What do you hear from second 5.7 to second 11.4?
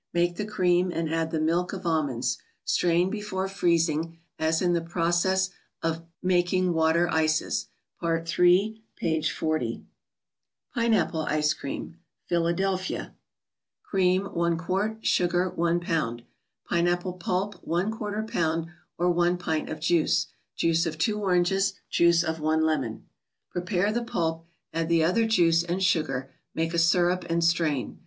of Making Water Ices," Part III., p. 40. pineapple